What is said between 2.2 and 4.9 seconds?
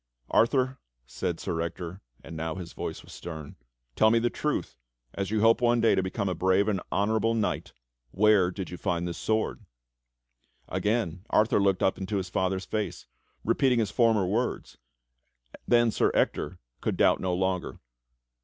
and now his voice was stern, "Tell me the truth,